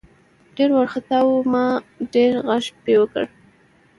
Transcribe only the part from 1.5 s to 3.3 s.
ما ډېر غږ پې وکړه.